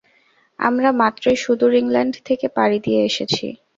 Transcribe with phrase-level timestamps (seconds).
[0.59, 3.45] আমরা মাত্রই সুদূর ইংল্যান্ড থেকে পাড়ি দিয়ে এসেছি।